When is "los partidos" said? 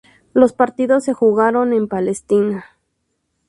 0.33-1.03